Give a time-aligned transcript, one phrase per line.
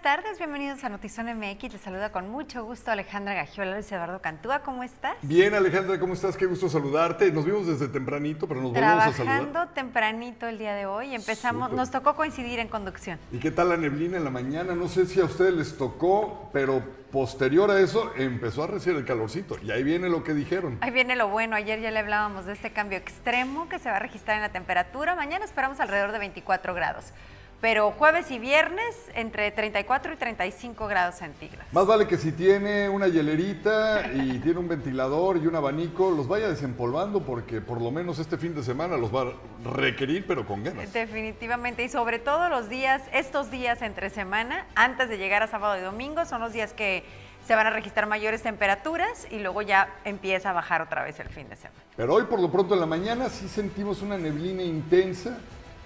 [0.00, 1.72] buenas tardes, bienvenidos a Notizón MX.
[1.72, 5.16] Les saluda con mucho gusto Alejandra Gagiola, Luis Eduardo Cantúa, ¿cómo estás?
[5.22, 6.36] Bien, Alejandra, ¿cómo estás?
[6.36, 7.32] Qué gusto saludarte.
[7.32, 9.40] Nos vimos desde tempranito, pero nos volvemos a saludar.
[9.40, 13.18] Trabajando tempranito el día de hoy, empezamos, nos tocó coincidir en conducción.
[13.32, 14.74] ¿Y qué tal la neblina en la mañana?
[14.74, 16.80] No sé si a ustedes les tocó, pero
[17.10, 19.56] posterior a eso empezó a recibir el calorcito.
[19.62, 20.78] Y ahí viene lo que dijeron.
[20.80, 21.56] Ahí viene lo bueno.
[21.56, 24.52] Ayer ya le hablábamos de este cambio extremo que se va a registrar en la
[24.52, 25.16] temperatura.
[25.16, 27.12] Mañana esperamos alrededor de 24 grados
[27.60, 31.66] pero jueves y viernes entre 34 y 35 grados centígrados.
[31.72, 36.28] Más vale que si tiene una hielerita y tiene un ventilador y un abanico, los
[36.28, 39.32] vaya desempolvando porque por lo menos este fin de semana los va a
[39.74, 40.92] requerir, pero con ganas.
[40.92, 45.78] Definitivamente, y sobre todo los días, estos días entre semana, antes de llegar a sábado
[45.78, 47.04] y domingo, son los días que
[47.46, 51.28] se van a registrar mayores temperaturas y luego ya empieza a bajar otra vez el
[51.28, 51.80] fin de semana.
[51.96, 55.38] Pero hoy por lo pronto en la mañana sí sentimos una neblina intensa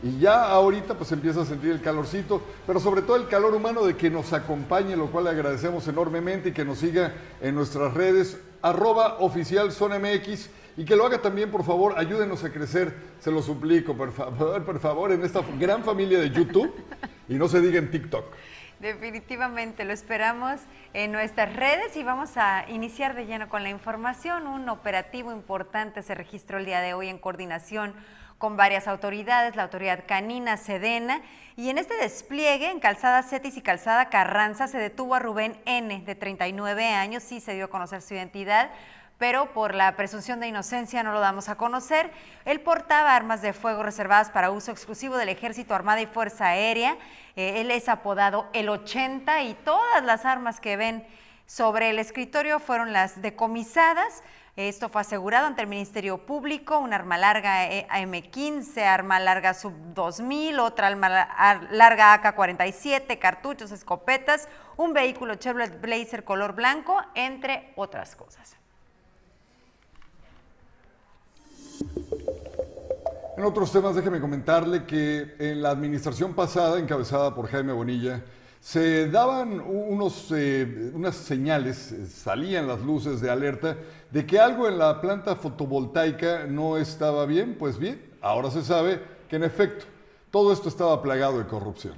[0.02, 3.84] y ya ahorita pues empieza a sentir el calorcito, pero sobre todo el calor humano
[3.84, 7.94] de que nos acompañe, lo cual le agradecemos enormemente y que nos siga en nuestras
[7.94, 13.30] redes, arroba oficial MX y que lo haga también, por favor, ayúdenos a crecer, se
[13.30, 16.72] lo suplico, por favor, por favor, en esta gran familia de YouTube
[17.28, 18.24] y no se diga en TikTok.
[18.80, 20.60] Definitivamente, lo esperamos
[20.92, 24.48] en nuestras redes y vamos a iniciar de lleno con la información.
[24.48, 27.94] Un operativo importante se registró el día de hoy en coordinación
[28.42, 31.22] con varias autoridades, la autoridad canina Sedena,
[31.54, 36.00] y en este despliegue en Calzada Cetis y Calzada Carranza se detuvo a Rubén N,
[36.00, 38.70] de 39 años, sí se dio a conocer su identidad,
[39.16, 42.10] pero por la presunción de inocencia no lo damos a conocer.
[42.44, 46.96] Él portaba armas de fuego reservadas para uso exclusivo del Ejército, Armada y Fuerza Aérea.
[47.36, 51.06] Eh, él es apodado el 80 y todas las armas que ven
[51.46, 54.24] sobre el escritorio fueron las decomisadas.
[54.54, 60.58] Esto fue asegurado ante el Ministerio Público, un arma larga eh, AM-15, arma larga Sub-2000,
[60.60, 61.08] otra arma
[61.70, 68.56] larga AK-47, cartuchos, escopetas, un vehículo Chevrolet Blazer color blanco, entre otras cosas.
[73.38, 78.22] En otros temas, déjeme comentarle que en la administración pasada, encabezada por Jaime Bonilla,
[78.62, 83.76] se daban unos, eh, unas señales, eh, salían las luces de alerta
[84.08, 87.56] de que algo en la planta fotovoltaica no estaba bien.
[87.58, 89.84] Pues bien, ahora se sabe que en efecto
[90.30, 91.94] todo esto estaba plagado de corrupción.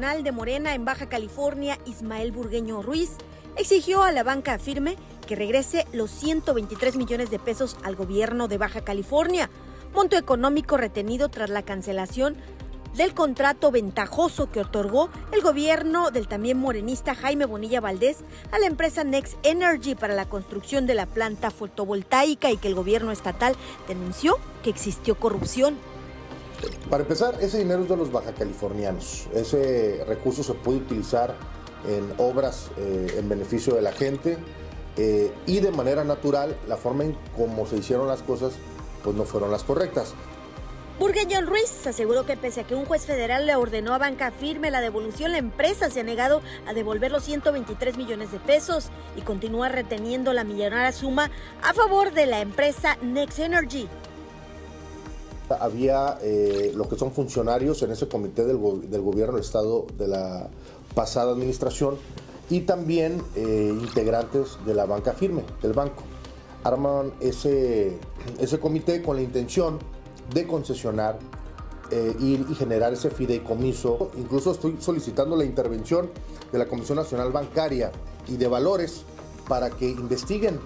[0.00, 3.18] De Morena en Baja California, Ismael Burgueño Ruiz,
[3.56, 4.96] exigió a la banca firme
[5.26, 9.50] que regrese los 123 millones de pesos al gobierno de Baja California,
[9.94, 12.38] monto económico retenido tras la cancelación
[12.96, 18.20] del contrato ventajoso que otorgó el gobierno del también morenista Jaime Bonilla Valdés
[18.52, 22.74] a la empresa Next Energy para la construcción de la planta fotovoltaica y que el
[22.74, 23.54] gobierno estatal
[23.86, 25.76] denunció que existió corrupción.
[26.88, 29.28] Para empezar, ese dinero es de los baja californianos.
[29.34, 31.34] Ese recurso se puede utilizar
[31.88, 34.36] en obras eh, en beneficio de la gente
[34.96, 38.54] eh, y de manera natural, la forma en cómo se hicieron las cosas,
[39.02, 40.14] pues no fueron las correctas.
[40.98, 44.70] Burgueño Ruiz aseguró que pese a que un juez federal le ordenó a Banca Firme
[44.70, 49.22] la devolución, la empresa se ha negado a devolver los 123 millones de pesos y
[49.22, 51.30] continúa reteniendo la millonaria suma
[51.62, 53.88] a favor de la empresa Next Energy
[55.56, 60.48] había eh, lo que son funcionarios en ese comité del, gobierno del Estado de la
[60.94, 61.96] pasada administración
[62.48, 66.02] y también eh, integrantes de la banca firme, del banco.
[66.64, 67.98] Arman ese,
[68.38, 69.78] ese comité con la intención
[70.34, 71.18] de concesionar
[71.92, 74.12] eh, y, generar ese fideicomiso.
[74.16, 76.10] Incluso estoy solicitando la intervención
[76.52, 77.90] de la Comisión Nacional Bancaria
[78.28, 79.04] y de Valores
[79.50, 80.60] para que investiguen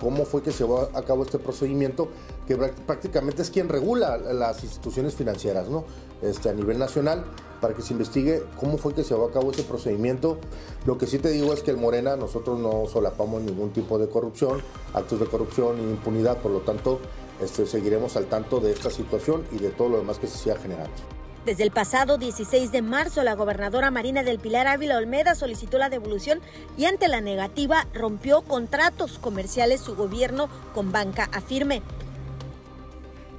[0.00, 2.08] cómo fue que se llevó a cabo este procedimiento
[2.48, 5.84] que prácticamente es quien regula las instituciones financieras ¿no?
[6.22, 7.24] este, a nivel nacional,
[7.60, 10.38] para que se investigue cómo fue que se llevó a cabo ese procedimiento.
[10.86, 14.08] Lo que sí te digo es que el Morena nosotros no solapamos ningún tipo de
[14.08, 14.60] corrupción,
[14.92, 16.98] actos de corrupción ni impunidad, por lo tanto
[17.40, 20.56] este, seguiremos al tanto de esta situación y de todo lo demás que se siga
[20.56, 21.15] generando.
[21.46, 25.88] Desde el pasado 16 de marzo, la gobernadora Marina del Pilar Ávila Olmeda solicitó la
[25.88, 26.40] devolución
[26.76, 31.82] y ante la negativa rompió contratos comerciales su gobierno con Banca Afirme.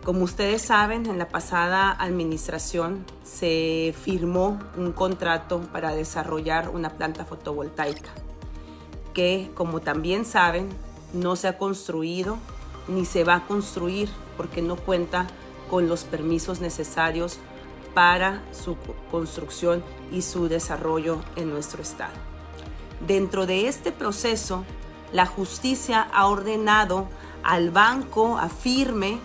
[0.06, 7.26] Como ustedes saben, en la pasada administración se firmó un contrato para desarrollar una planta
[7.26, 8.12] fotovoltaica
[9.14, 10.70] que, como también saben,
[11.12, 12.38] no se ha construido
[12.88, 14.08] ni se va a construir
[14.38, 15.28] porque no cuenta
[15.70, 17.40] con los permisos necesarios
[17.98, 18.78] para su
[19.10, 22.14] construcción y su desarrollo en nuestro estado.
[23.08, 24.64] Dentro de este proceso,
[25.12, 27.08] la justicia ha ordenado
[27.42, 29.18] al banco afirme,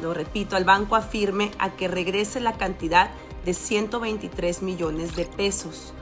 [0.00, 3.10] lo repito, al banco afirme a que regrese la cantidad
[3.44, 5.92] de 123 millones de pesos,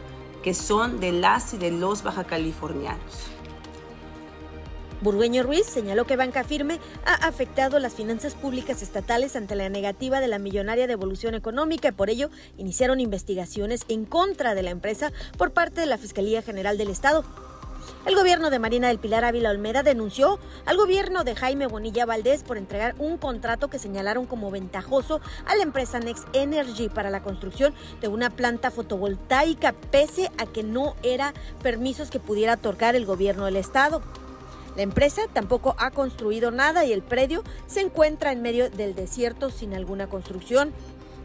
[0.42, 3.30] que son de las y de los baja californianos.
[5.02, 10.20] Burgueño Ruiz señaló que Banca Firme ha afectado las finanzas públicas estatales ante la negativa
[10.20, 15.10] de la millonaria devolución económica y por ello iniciaron investigaciones en contra de la empresa
[15.36, 17.24] por parte de la Fiscalía General del Estado.
[18.06, 22.44] El gobierno de Marina del Pilar Ávila Olmeda denunció al gobierno de Jaime Bonilla Valdés
[22.44, 27.24] por entregar un contrato que señalaron como ventajoso a la empresa Next Energy para la
[27.24, 33.04] construcción de una planta fotovoltaica, pese a que no era permisos que pudiera otorgar el
[33.04, 34.00] gobierno del estado.
[34.76, 39.50] La empresa tampoco ha construido nada y el predio se encuentra en medio del desierto
[39.50, 40.72] sin alguna construcción.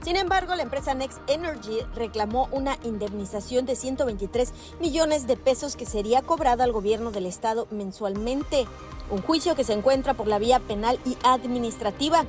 [0.03, 5.85] Sin embargo, la empresa Next Energy reclamó una indemnización de 123 millones de pesos que
[5.85, 8.67] sería cobrada al gobierno del estado mensualmente,
[9.09, 12.25] un juicio que se encuentra por la vía penal y administrativa.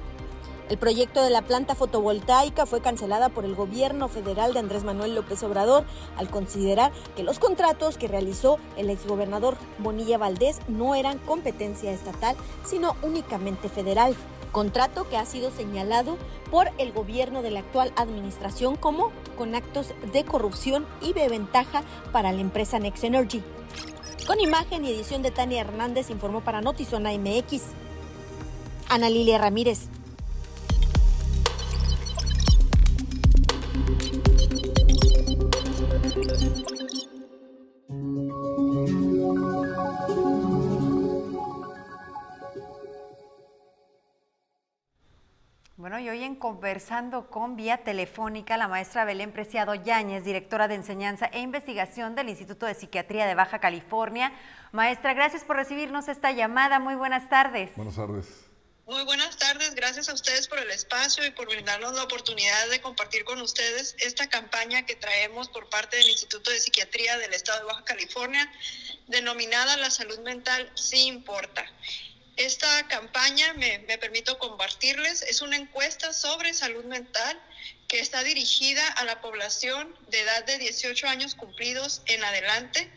[0.68, 5.14] El proyecto de la planta fotovoltaica fue cancelada por el gobierno federal de Andrés Manuel
[5.14, 5.84] López Obrador
[6.18, 12.36] al considerar que los contratos que realizó el exgobernador Bonilla Valdés no eran competencia estatal,
[12.66, 14.14] sino únicamente federal.
[14.52, 16.18] Contrato que ha sido señalado
[16.50, 21.82] por el gobierno de la actual administración como con actos de corrupción y de ventaja
[22.12, 23.42] para la empresa Next Energy.
[24.26, 27.62] Con imagen y edición de Tania Hernández informó para Notizona MX.
[28.90, 29.88] Ana Lilia Ramírez.
[45.78, 50.74] Bueno, y hoy en conversando con vía telefónica la maestra Belén Preciado Yáñez, directora de
[50.74, 54.32] enseñanza e investigación del Instituto de Psiquiatría de Baja California.
[54.72, 56.80] Maestra, gracias por recibirnos esta llamada.
[56.80, 57.70] Muy buenas tardes.
[57.76, 58.26] Buenas tardes.
[58.86, 62.80] Muy buenas tardes, gracias a ustedes por el espacio y por brindarnos la oportunidad de
[62.80, 67.60] compartir con ustedes esta campaña que traemos por parte del Instituto de Psiquiatría del Estado
[67.60, 68.50] de Baja California,
[69.06, 71.64] denominada La salud mental sí importa.
[72.38, 77.36] Esta campaña, me, me, permito compartirles, es una encuesta sobre salud mental
[77.88, 82.88] que está dirigida a la población de edad de 18 años cumplidos en adelante.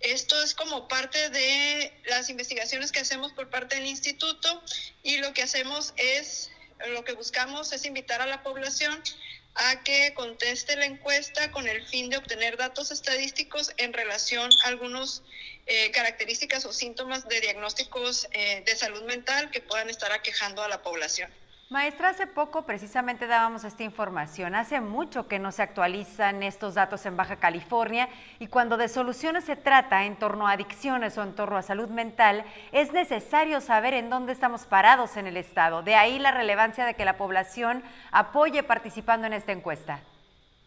[0.00, 4.60] Esto es como parte de las investigaciones que hacemos por parte del instituto
[5.04, 6.50] y lo que hacemos es,
[6.88, 9.00] lo que buscamos es invitar a la población
[9.54, 14.68] a que conteste la encuesta con el fin de obtener datos estadísticos en relación a
[14.68, 15.22] algunos
[15.66, 20.68] eh, características o síntomas de diagnósticos eh, de salud mental que puedan estar aquejando a
[20.68, 21.30] la población.
[21.68, 24.54] Maestra, hace poco precisamente dábamos esta información.
[24.54, 29.44] Hace mucho que no se actualizan estos datos en Baja California y cuando de soluciones
[29.44, 33.94] se trata en torno a adicciones o en torno a salud mental, es necesario saber
[33.94, 35.82] en dónde estamos parados en el Estado.
[35.82, 40.00] De ahí la relevancia de que la población apoye participando en esta encuesta.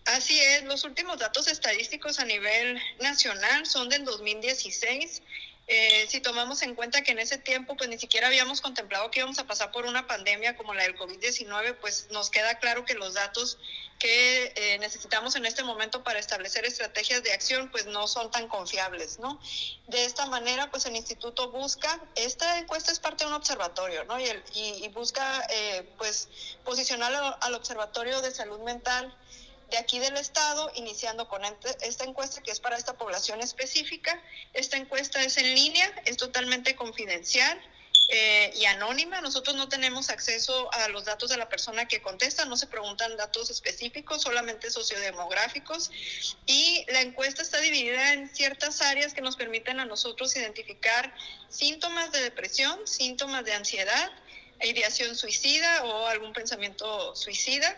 [0.05, 5.21] Así es, los últimos datos estadísticos a nivel nacional son del 2016
[5.67, 9.19] eh, si tomamos en cuenta que en ese tiempo pues ni siquiera habíamos contemplado que
[9.19, 12.93] íbamos a pasar por una pandemia como la del COVID-19, pues nos queda claro que
[12.93, 13.57] los datos
[13.97, 18.47] que eh, necesitamos en este momento para establecer estrategias de acción pues no son tan
[18.47, 19.39] confiables, ¿no?
[19.87, 24.19] De esta manera pues el instituto busca, esta encuesta es parte de un observatorio, ¿no?
[24.19, 26.29] Y, el, y, y busca eh, pues
[26.63, 29.15] posicionar al observatorio de salud mental
[29.69, 31.41] de aquí del Estado, iniciando con
[31.81, 34.21] esta encuesta que es para esta población específica.
[34.53, 37.61] Esta encuesta es en línea, es totalmente confidencial.
[38.09, 39.19] Eh, y anónima.
[39.21, 43.17] Nosotros no tenemos acceso a los datos de la persona que contesta, no se preguntan
[43.17, 45.91] datos específicos, solamente sociodemográficos.
[46.45, 51.15] Y la encuesta está dividida en ciertas áreas que nos permiten a nosotros identificar
[51.49, 54.11] síntomas de depresión, síntomas de ansiedad,
[54.63, 57.75] ideación suicida o algún pensamiento suicida.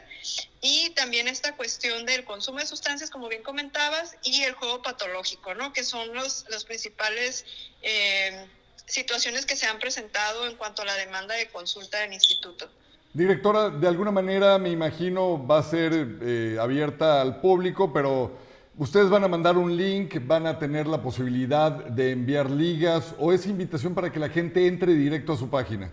[0.61, 5.53] Y también esta cuestión del consumo de sustancias, como bien comentabas, y el juego patológico,
[5.55, 5.73] ¿no?
[5.73, 7.45] Que son los, los principales
[7.81, 8.47] eh,
[8.85, 12.69] situaciones que se han presentado en cuanto a la demanda de consulta del instituto.
[13.13, 15.91] Directora, de alguna manera me imagino va a ser
[16.21, 18.37] eh, abierta al público, pero
[18.77, 23.33] ustedes van a mandar un link, van a tener la posibilidad de enviar ligas o
[23.33, 25.91] es invitación para que la gente entre directo a su página.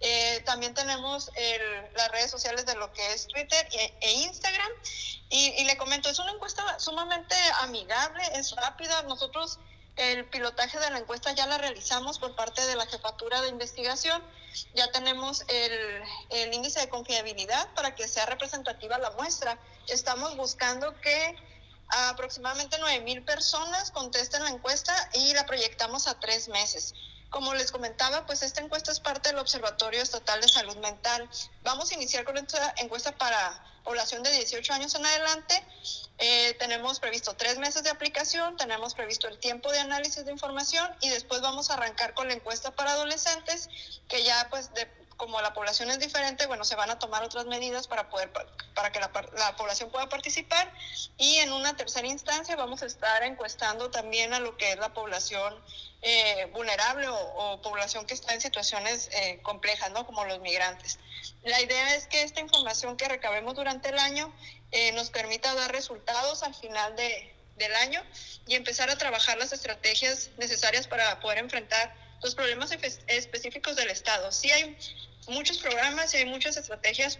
[0.00, 1.30] Eh, también tenemos
[1.94, 4.70] las redes sociales de lo que es Twitter e, e Instagram.
[5.30, 9.02] Y, y, le comento, es una encuesta sumamente amigable, es rápida.
[9.04, 9.58] Nosotros
[9.96, 14.22] el pilotaje de la encuesta ya la realizamos por parte de la jefatura de investigación.
[14.74, 19.58] Ya tenemos el, el índice de confiabilidad para que sea representativa la muestra.
[19.88, 21.36] Estamos buscando que
[21.88, 26.94] aproximadamente 9.000 personas contesten la encuesta y la proyectamos a tres meses.
[27.34, 31.28] Como les comentaba, pues esta encuesta es parte del Observatorio Estatal de Salud Mental.
[31.64, 35.66] Vamos a iniciar con esta encuesta para población de 18 años en adelante.
[36.18, 40.88] Eh, tenemos previsto tres meses de aplicación, tenemos previsto el tiempo de análisis de información
[41.00, 43.68] y después vamos a arrancar con la encuesta para adolescentes,
[44.06, 44.86] que ya pues de,
[45.16, 48.30] como la población es diferente, bueno, se van a tomar otras medidas para poder
[48.74, 50.72] para que la, la, población pueda participar
[51.16, 54.92] y en una tercera instancia vamos a estar encuestando también a lo que es la
[54.92, 55.54] población
[56.06, 60.04] eh, vulnerable o, población que está en situaciones eh, complejas, ¿no?
[60.04, 60.98] Como los migrantes.
[61.44, 64.30] La idea es que esta información que recabemos durante el año
[64.70, 68.02] eh, nos permita dar resultados al final de, del año
[68.46, 72.70] y empezar a trabajar las estrategias necesarias para poder enfrentar los problemas
[73.06, 74.32] específicos del Estado.
[74.32, 74.76] Sí hay
[75.28, 77.18] muchos programas y hay muchas estrategias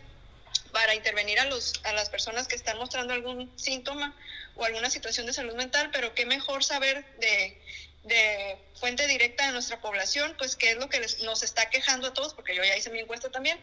[0.73, 4.17] para intervenir a, los, a las personas que están mostrando algún síntoma
[4.57, 7.61] o alguna situación de salud mental, pero qué mejor saber de,
[8.05, 12.15] de fuente directa de nuestra población, pues qué es lo que nos está quejando a
[12.15, 13.59] todos, porque yo ya hice mi encuesta también,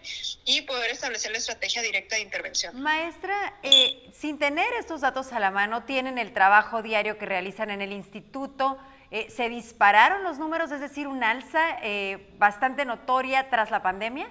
[0.45, 2.79] y poder establecer la estrategia directa de intervención.
[2.79, 7.71] Maestra, eh, sin tener estos datos a la mano, tienen el trabajo diario que realizan
[7.71, 8.77] en el instituto,
[9.11, 14.29] eh, ¿Se dispararon los números, es decir, un alza eh, bastante notoria tras la pandemia?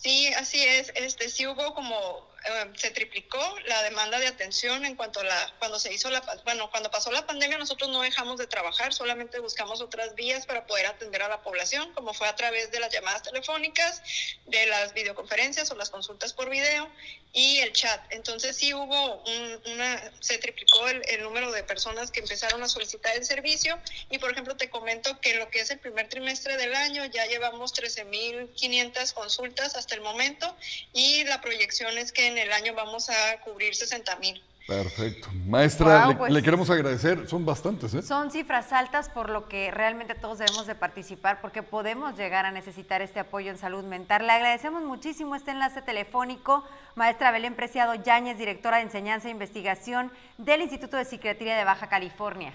[0.00, 0.92] Sí, así es.
[0.94, 5.54] Este, sí hubo como eh, se triplicó la demanda de atención en cuanto a la
[5.58, 9.38] cuando se hizo la bueno cuando pasó la pandemia nosotros no dejamos de trabajar solamente
[9.40, 12.90] buscamos otras vías para poder atender a la población como fue a través de las
[12.90, 14.02] llamadas telefónicas
[14.46, 16.88] de las videoconferencias o las consultas por video
[17.34, 19.22] y el chat entonces sí hubo
[19.66, 23.78] una se triplicó el, el número de personas que empezaron a solicitar el servicio
[24.08, 27.04] y por ejemplo te comento que en lo que es el primer trimestre del año
[27.04, 30.54] ya llevamos 13.500 consultas hasta el momento
[30.92, 34.42] y la proyección es que en el año vamos a cubrir 60 mil.
[34.70, 35.28] Perfecto.
[35.46, 37.92] Maestra, pues le, queremos agradecer, son bastantes.
[37.92, 38.02] ¿eh?
[38.02, 42.52] Son cifras altas por lo que realmente todos debemos de participar porque podemos llegar a
[42.52, 44.26] necesitar este apoyo en salud mental.
[44.26, 46.64] Le agradecemos muchísimo este enlace telefónico.
[46.94, 51.88] Maestra Belén Preciado Yáñez, directora de Enseñanza e Investigación del Instituto de Psiquiatría de Baja
[51.88, 52.54] California.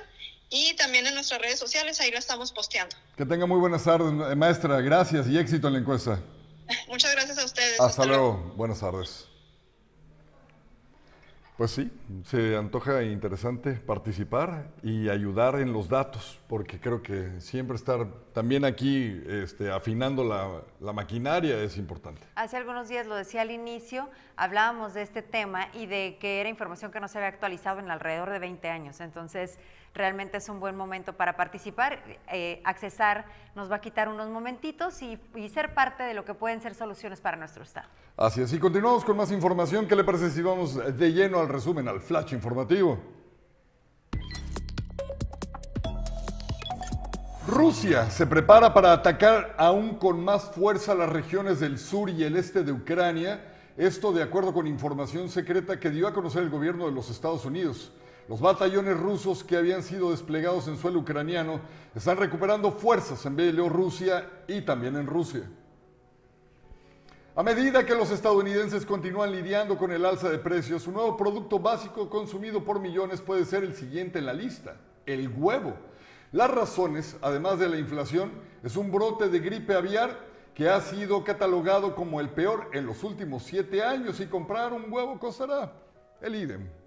[0.50, 2.94] y también en nuestras redes sociales, ahí la estamos posteando.
[3.16, 4.82] Que tenga muy buenas tardes, maestra.
[4.82, 6.20] Gracias y éxito en la encuesta.
[6.88, 7.80] Muchas gracias a ustedes.
[7.80, 8.52] Hasta, luego.
[8.54, 9.31] Buenas tardes.
[11.62, 11.92] Pues sí,
[12.24, 18.64] se antoja interesante participar y ayudar en los datos, porque creo que siempre estar también
[18.64, 22.20] aquí este, afinando la, la, maquinaria es importante.
[22.34, 26.48] Hace algunos días, lo decía al inicio, hablábamos de este tema y de que era
[26.48, 29.00] información que no se había actualizado en alrededor de 20 años.
[29.00, 29.60] Entonces,
[29.94, 32.02] realmente es un buen momento para participar.
[32.32, 35.18] Eh, accesar nos va a quitar unos momentitos y,
[35.52, 37.88] ser parte de lo que pueden ser soluciones para nuestro Estado.
[38.16, 39.86] Así es, y continuamos con más información.
[39.86, 42.98] ¿Qué le parece si vamos de lleno al resumen, al flash informativo?
[47.46, 52.36] Rusia se prepara para atacar aún con más fuerza las regiones del sur y el
[52.36, 53.44] este de Ucrania,
[53.76, 57.44] esto de acuerdo con información secreta que dio a conocer el gobierno de los Estados
[57.44, 57.92] Unidos.
[58.32, 61.60] Los batallones rusos que habían sido desplegados en suelo ucraniano
[61.94, 65.42] están recuperando fuerzas en Bielorrusia y también en Rusia.
[67.36, 71.58] A medida que los estadounidenses continúan lidiando con el alza de precios, un nuevo producto
[71.58, 75.74] básico consumido por millones puede ser el siguiente en la lista, el huevo.
[76.32, 80.18] Las razones, además de la inflación, es un brote de gripe aviar
[80.54, 84.90] que ha sido catalogado como el peor en los últimos siete años y comprar un
[84.90, 85.74] huevo costará
[86.22, 86.81] el idem.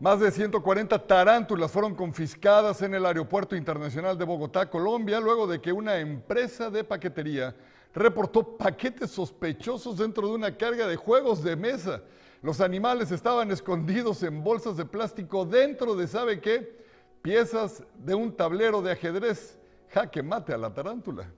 [0.00, 5.60] Más de 140 tarántulas fueron confiscadas en el Aeropuerto Internacional de Bogotá, Colombia, luego de
[5.60, 7.54] que una empresa de paquetería
[7.92, 12.02] reportó paquetes sospechosos dentro de una carga de juegos de mesa.
[12.40, 16.82] Los animales estaban escondidos en bolsas de plástico dentro de, ¿sabe qué?
[17.20, 19.58] Piezas de un tablero de ajedrez.
[19.90, 21.30] Jaque mate a la tarántula.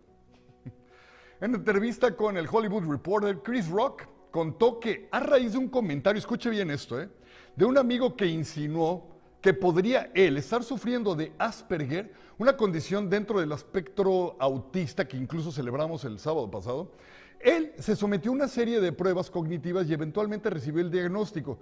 [1.40, 6.20] En entrevista con el Hollywood Reporter, Chris Rock contó que a raíz de un comentario,
[6.20, 7.08] escuche bien esto, ¿eh?
[7.56, 13.40] De un amigo que insinuó que podría él estar sufriendo de Asperger, una condición dentro
[13.40, 16.92] del espectro autista que incluso celebramos el sábado pasado.
[17.40, 21.58] Él se sometió a una serie de pruebas cognitivas y eventualmente recibió el diagnóstico.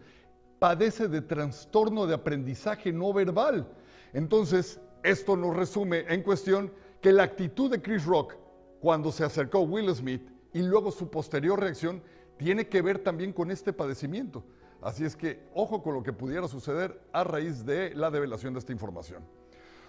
[0.59, 3.67] Padece de trastorno de aprendizaje no verbal.
[4.13, 6.71] Entonces, esto nos resume en cuestión
[7.01, 8.37] que la actitud de Chris Rock
[8.81, 12.03] cuando se acercó a Will Smith y luego su posterior reacción
[12.37, 14.45] tiene que ver también con este padecimiento.
[14.83, 18.61] Así es que ojo con lo que pudiera suceder a raíz de la develación de
[18.61, 19.23] esta información.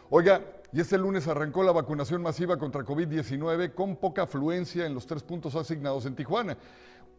[0.10, 0.42] Oiga,
[0.74, 5.24] y este lunes arrancó la vacunación masiva contra COVID-19 con poca afluencia en los tres
[5.24, 6.58] puntos asignados en Tijuana,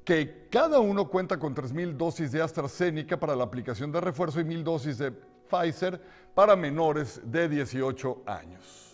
[0.04, 4.44] que cada uno cuenta con 3.000 dosis de AstraZeneca para la aplicación de refuerzo y
[4.44, 6.00] 1.000 dosis de Pfizer
[6.34, 8.91] para menores de 18 años.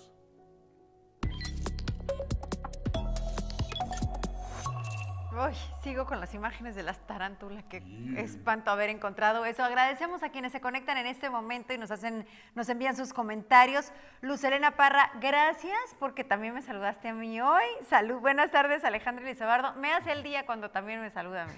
[5.41, 5.55] Uy,
[5.85, 7.81] sigo con las imágenes de las tarántulas, que
[8.17, 9.63] espanto haber encontrado eso.
[9.63, 12.27] Agradecemos a quienes se conectan en este momento y nos hacen,
[12.57, 13.93] nos envían sus comentarios.
[14.21, 17.63] Luz Elena Parra, gracias porque también me saludaste a mí hoy.
[17.89, 19.75] Salud, buenas tardes, Alejandro Lizabardo.
[19.75, 21.53] Me hace el día cuando también me saluda a mí.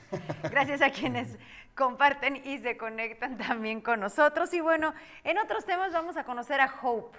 [0.50, 1.38] Gracias a quienes
[1.74, 4.52] comparten y se conectan también con nosotros.
[4.52, 4.92] Y bueno,
[5.24, 7.16] en otros temas vamos a conocer a Hope,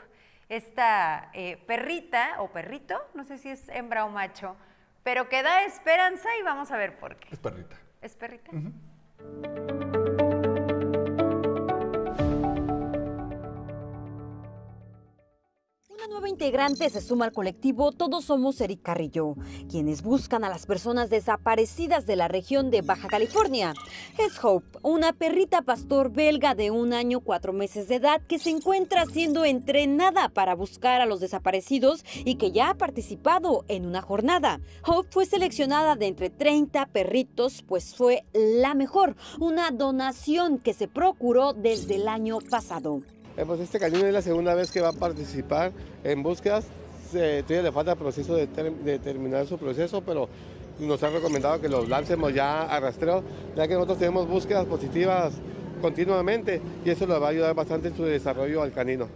[0.47, 4.55] esta eh, perrita o perrito, no sé si es hembra o macho
[5.03, 7.29] pero que da esperanza y vamos a ver por qué.
[7.31, 7.77] Es perrita.
[8.01, 8.51] ¿Es perrita?
[16.11, 19.35] Nueva integrante se suma al colectivo Todos Somos Eric Carrillo,
[19.69, 23.73] quienes buscan a las personas desaparecidas de la región de Baja California.
[24.17, 28.49] Es Hope, una perrita pastor belga de un año cuatro meses de edad que se
[28.49, 34.01] encuentra siendo entrenada para buscar a los desaparecidos y que ya ha participado en una
[34.01, 34.59] jornada.
[34.85, 40.89] Hope fue seleccionada de entre 30 perritos, pues fue la mejor, una donación que se
[40.89, 43.01] procuró desde el año pasado.
[43.37, 45.71] Eh, pues este cañón es la segunda vez que va a participar
[46.03, 46.65] en búsquedas.
[47.11, 50.27] todavía le falta proceso de, terminar su proceso, pero
[50.79, 53.23] nos han recomendado que los lancemos ya a rastreo,
[53.55, 55.33] ya que nosotros tenemos búsquedas positivas
[55.81, 59.07] continuamente y eso le va a ayudar bastante en su desarrollo al canino.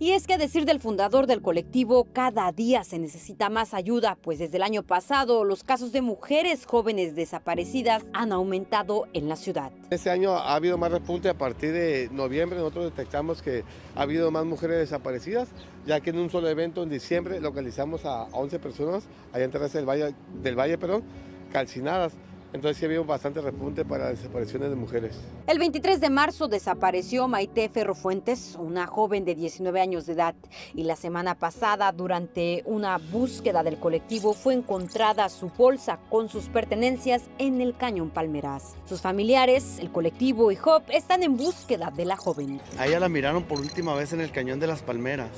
[0.00, 4.16] Y es que a decir del fundador del colectivo, cada día se necesita más ayuda,
[4.22, 9.34] pues desde el año pasado los casos de mujeres jóvenes desaparecidas han aumentado en la
[9.34, 9.72] ciudad.
[9.90, 12.60] Este año ha habido más repunte a partir de noviembre.
[12.60, 13.64] Nosotros detectamos que
[13.96, 15.48] ha habido más mujeres desaparecidas,
[15.84, 19.78] ya que en un solo evento en diciembre localizamos a 11 personas allá en Terraza
[19.78, 21.02] del Valle, del Valle perdón,
[21.50, 22.12] calcinadas.
[22.52, 25.20] Entonces sí ha habido bastante repunte para desapariciones de mujeres.
[25.46, 30.34] El 23 de marzo desapareció Maite Ferrofuentes, una joven de 19 años de edad,
[30.74, 36.48] y la semana pasada, durante una búsqueda del colectivo, fue encontrada su bolsa con sus
[36.48, 38.76] pertenencias en el cañón Palmeras.
[38.86, 42.62] Sus familiares, el colectivo y Hop están en búsqueda de la joven.
[42.78, 45.30] A ella la miraron por última vez en el cañón de las Palmeras,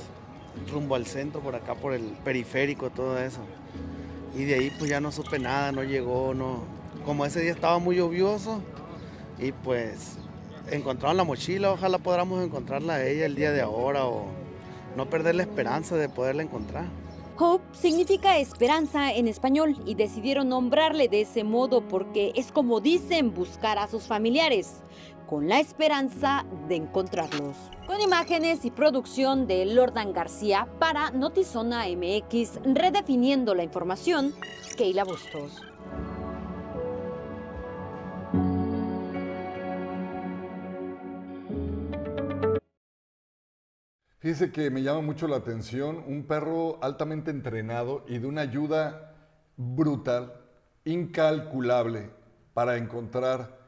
[0.73, 3.41] rumbo al centro, por acá, por el periférico, todo eso.
[4.37, 7.79] Y de ahí pues ya no supe nada, no llegó, no, como ese día estaba
[7.79, 8.61] muy lluvioso
[9.39, 10.19] y pues
[10.71, 14.27] encontraron la mochila, ojalá podamos encontrarla a ella el día de ahora o
[14.97, 16.87] no perder la esperanza de poderla encontrar.
[17.39, 23.33] Hope significa esperanza en español y decidieron nombrarle de ese modo porque es como dicen
[23.33, 24.83] buscar a sus familiares,
[25.27, 27.57] con la esperanza de encontrarlos.
[27.87, 34.35] Con imágenes y producción de Lordan García para Notizona MX, redefiniendo la información,
[34.77, 35.63] Keila Bustos.
[44.21, 49.15] Fíjese que me llama mucho la atención un perro altamente entrenado y de una ayuda
[49.57, 50.35] brutal,
[50.85, 52.11] incalculable,
[52.53, 53.59] para encontrar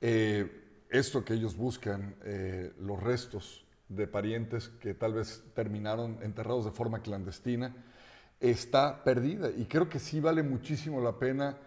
[0.00, 6.64] eh, esto que ellos buscan, eh, los restos de parientes que tal vez terminaron enterrados
[6.64, 7.72] de forma clandestina,
[8.40, 9.50] está perdida.
[9.56, 11.58] Y creo que sí vale muchísimo la pena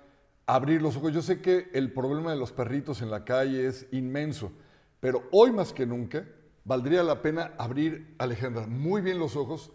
[0.46, 1.14] abrir los ojos.
[1.14, 4.52] Yo sé que el problema de los perritos en la calle es inmenso,
[5.00, 6.26] pero hoy más que nunca
[6.66, 9.72] valdría la pena abrir, Alejandra, muy bien los ojos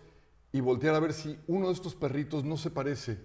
[0.52, 3.18] y voltear a ver si uno de estos perritos no se parece.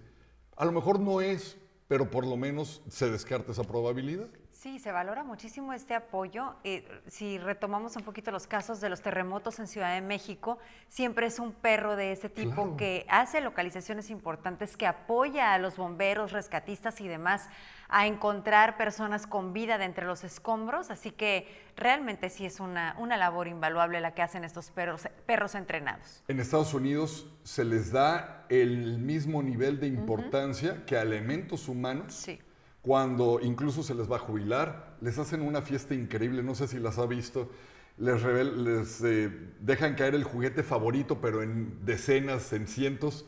[0.56, 1.56] A lo mejor no es,
[1.88, 4.28] pero por lo menos se descarta esa probabilidad.
[4.66, 6.56] Sí, se valora muchísimo este apoyo.
[6.64, 11.26] Eh, si retomamos un poquito los casos de los terremotos en Ciudad de México, siempre
[11.26, 16.32] es un perro de ese tipo que hace localizaciones importantes, que apoya a los bomberos,
[16.32, 17.48] rescatistas y demás
[17.88, 20.90] a encontrar personas con vida de entre los escombros.
[20.90, 25.54] Así que realmente sí es una, una labor invaluable la que hacen estos perros, perros
[25.54, 26.24] entrenados.
[26.26, 32.12] En Estados Unidos se les da el mismo nivel de importancia que a elementos humanos.
[32.12, 32.40] Sí
[32.86, 36.78] cuando incluso se les va a jubilar, les hacen una fiesta increíble, no sé si
[36.78, 37.50] las ha visto,
[37.98, 43.26] les, les, eh, dejan caer el juguete favorito, pero en decenas, en cientos.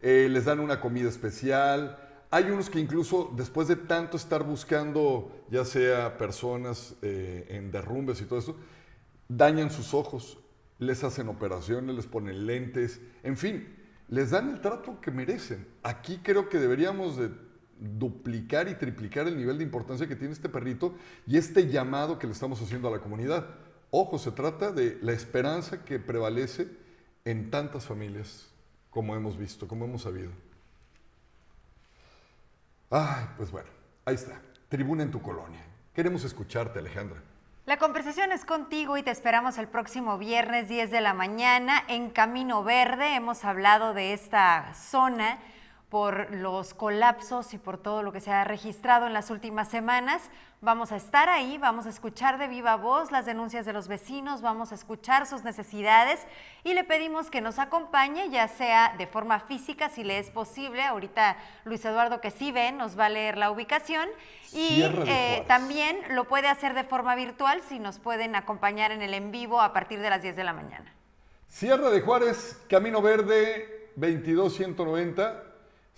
[0.00, 1.98] Eh, les dan una comida especial.
[2.30, 8.20] Hay unos que incluso después de tanto estar buscando, ya sea personas eh, en derrumbes
[8.20, 8.56] y todo eso,
[9.26, 10.38] dañan sus ojos,
[10.78, 15.66] les hacen operaciones, les ponen lentes, en fin, les dan el trato que merecen.
[15.82, 17.49] Aquí creo que deberíamos de
[17.80, 20.94] duplicar y triplicar el nivel de importancia que tiene este perrito
[21.26, 23.46] y este llamado que le estamos haciendo a la comunidad.
[23.90, 26.68] Ojo, se trata de la esperanza que prevalece
[27.24, 28.48] en tantas familias,
[28.90, 30.30] como hemos visto, como hemos sabido.
[32.90, 33.68] Ay, pues bueno,
[34.04, 34.40] ahí está.
[34.68, 35.64] Tribuna en tu colonia.
[35.94, 37.22] Queremos escucharte, Alejandra.
[37.66, 42.10] La conversación es contigo y te esperamos el próximo viernes 10 de la mañana en
[42.10, 43.14] Camino Verde.
[43.14, 45.38] Hemos hablado de esta zona
[45.90, 50.22] por los colapsos y por todo lo que se ha registrado en las últimas semanas.
[50.60, 54.40] Vamos a estar ahí, vamos a escuchar de viva voz las denuncias de los vecinos,
[54.40, 56.20] vamos a escuchar sus necesidades
[56.62, 60.84] y le pedimos que nos acompañe, ya sea de forma física, si le es posible.
[60.84, 64.08] Ahorita Luis Eduardo, que sí ve, nos va a leer la ubicación.
[64.52, 69.14] Y eh, también lo puede hacer de forma virtual si nos pueden acompañar en el
[69.14, 70.94] en vivo a partir de las 10 de la mañana.
[71.48, 75.49] Sierra de Juárez, Camino Verde 22190.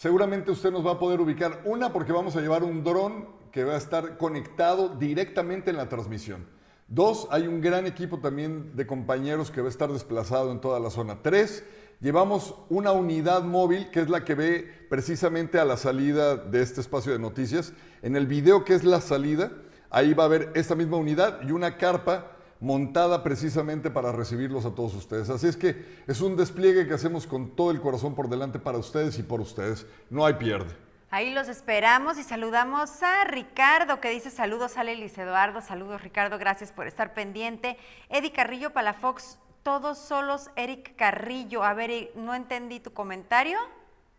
[0.02, 1.60] Seguramente usted nos va a poder ubicar.
[1.64, 5.88] Una, porque vamos a llevar un dron que va a estar conectado directamente en la
[5.88, 6.44] transmisión.
[6.88, 10.80] Dos, hay un gran equipo también de compañeros que va a estar desplazado en toda
[10.80, 11.22] la zona.
[11.22, 11.62] Tres,
[12.00, 16.80] llevamos una unidad móvil que es la que ve precisamente a la salida de este
[16.80, 17.72] espacio de noticias.
[18.02, 19.52] En el video que es la salida,
[19.88, 24.74] ahí va a haber esta misma unidad y una carpa montada precisamente para recibirlos a
[24.74, 25.28] todos ustedes.
[25.28, 28.78] Así es que es un despliegue que hacemos con todo el corazón por delante para
[28.78, 29.84] ustedes y por ustedes.
[30.10, 30.72] No hay pierde.
[31.10, 36.38] Ahí los esperamos y saludamos a Ricardo que dice saludos, Ale Luis Eduardo, saludos Ricardo,
[36.38, 37.76] gracias por estar pendiente.
[38.08, 41.64] Eddie Carrillo Palafox, todos solos, Eric Carrillo.
[41.64, 43.58] A ver, eh, no entendí tu comentario.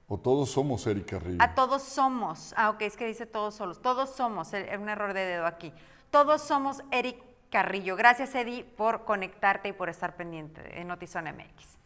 [0.09, 1.41] O todos somos Eric Carrillo.
[1.41, 2.53] A todos somos.
[2.57, 3.81] Ah, ok, es que dice todos solos.
[3.81, 5.73] Todos somos, eh, un error de dedo aquí.
[6.11, 7.95] Todos somos Eric Carrillo.
[7.95, 11.77] Gracias, Eddie, por conectarte y por estar pendiente en Notizón MX.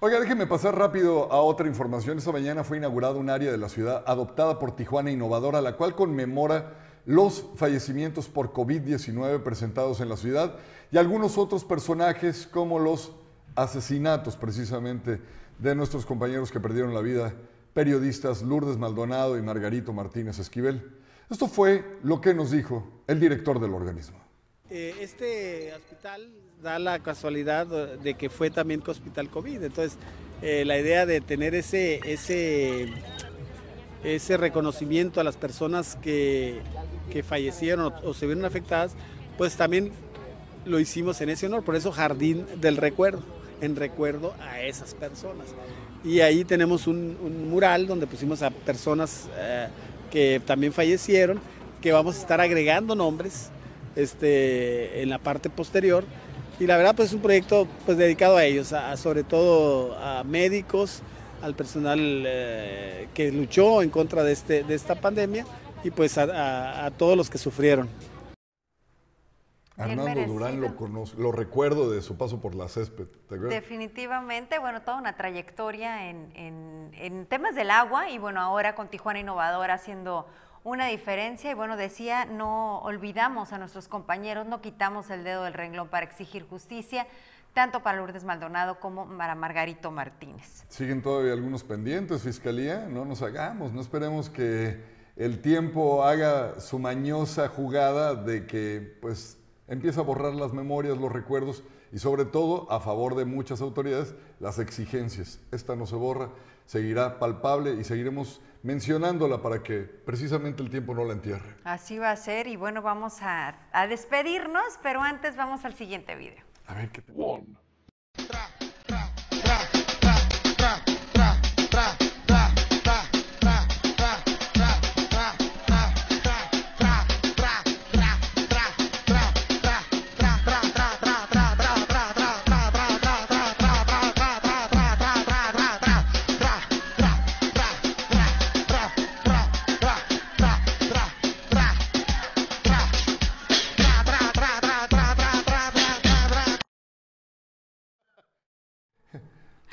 [0.00, 2.18] Oiga, déjeme pasar rápido a otra información.
[2.18, 5.94] Esta mañana fue inaugurada un área de la ciudad adoptada por Tijuana Innovadora, la cual
[5.94, 6.74] conmemora
[7.06, 10.56] los fallecimientos por COVID-19 presentados en la ciudad
[10.92, 13.12] y algunos otros personajes como los
[13.56, 15.22] asesinatos precisamente
[15.58, 17.32] de nuestros compañeros que perdieron la vida,
[17.72, 20.98] periodistas Lourdes Maldonado y Margarito Martínez Esquivel.
[21.30, 24.23] Esto fue lo que nos dijo el director del organismo.
[24.76, 26.28] Eh, este hospital
[26.60, 29.96] da la casualidad de que fue también hospital COVID, entonces
[30.42, 32.88] eh, la idea de tener ese, ese,
[34.02, 36.58] ese reconocimiento a las personas que,
[37.12, 38.96] que fallecieron o, se vieron afectadas,
[39.38, 39.92] pues también
[40.64, 43.22] lo hicimos en ese honor, por eso Jardín del Recuerdo,
[43.60, 45.46] en recuerdo a esas personas.
[46.02, 49.68] Y ahí tenemos un, un mural donde pusimos a personas eh,
[50.10, 51.38] que también fallecieron,
[51.80, 53.52] que vamos a estar agregando nombres
[53.96, 56.04] este, en la parte posterior.
[56.60, 59.96] Y la verdad, pues es un proyecto pues, dedicado a ellos, a, a sobre todo
[59.98, 61.02] a médicos,
[61.42, 65.44] al personal eh, que luchó en contra de, este, de esta pandemia
[65.82, 67.88] y pues a, a- a todos los que sufrieron.
[69.76, 73.06] Bien Arnaldo Durán lo conozco, lo recuerdo de su paso por la césped.
[73.28, 73.36] ¿te?
[73.36, 78.86] Definitivamente, bueno, toda una trayectoria en, en- en temas del agua y bueno, ahora con
[78.88, 80.28] Tijuana Innovadora haciendo
[80.64, 85.52] una diferencia y bueno, decía, no olvidamos a nuestros compañeros, no quitamos el dedo del
[85.52, 87.06] renglón para exigir justicia,
[87.52, 90.64] tanto para Lourdes Maldonado como para Margarito Martínez.
[90.68, 94.82] Siguen todavía algunos pendientes, Fiscalía, no nos hagamos, no esperemos que
[95.16, 101.12] el tiempo haga su mañosa jugada de que pues empieza a borrar las memorias, los
[101.12, 105.40] recuerdos y sobre todo a favor de muchas autoridades las exigencias.
[105.52, 106.30] Esta no se borra,
[106.66, 111.56] seguirá palpable y seguiremos mencionándola para que precisamente el tiempo no la entierre.
[111.64, 116.14] Así va a ser y bueno, vamos a, a despedirnos, pero antes vamos al siguiente
[116.16, 116.42] video.
[116.66, 117.12] A ver qué te...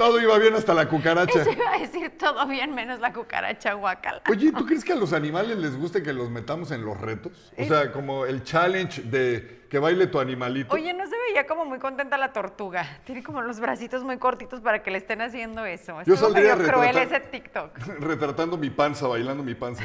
[0.02, 1.42] Todo iba bien hasta la cucaracha.
[1.44, 4.24] Eso iba a decir todo bien menos la cucaracha guacala.
[4.32, 7.54] Oye, ¿tú crees que a los animales les guste que los metamos en los retos?
[7.56, 10.74] O sea, como el challenge de que baile tu animalito.
[10.74, 13.00] Oye, no se veía como muy contenta la tortuga.
[13.06, 15.94] Tiene como los bracitos muy cortitos para que le estén haciendo eso.
[16.04, 17.78] Yo Estuvo saldría medio cruel ese TikTok.
[18.00, 19.84] Retratando mi panza, bailando mi panza.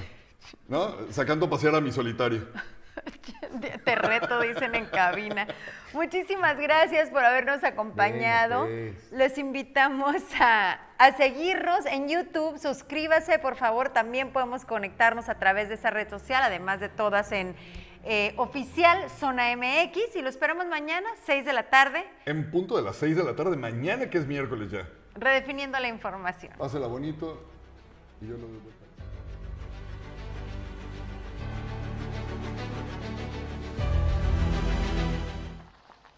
[0.66, 0.94] ¿No?
[1.11, 2.48] Sacando a pasear a mi solitario.
[3.85, 5.46] Te reto, dicen en cabina.
[5.92, 8.62] Muchísimas gracias por habernos acompañado.
[8.66, 9.12] Bueno, pues.
[9.12, 12.59] Les invitamos a, a seguirnos en YouTube.
[12.59, 13.90] Suscríbase, por favor.
[13.90, 17.54] También podemos conectarnos a través de esa red social, además de todas en
[18.04, 20.16] eh, oficial Zona MX.
[20.16, 23.35] Y lo esperamos mañana, 6 de la tarde, En punto de las 6 de la
[23.37, 24.88] tarde, mañana que es miércoles ya.
[25.14, 26.52] redefiniendo la información.
[26.59, 27.42] Pásela bonito
[28.20, 28.75] y yo lo veo.